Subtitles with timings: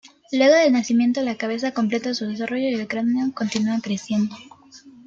[0.31, 4.35] Luego del nacimiento, la cabeza completa su desarrollo y el cráneo continúa creciendo.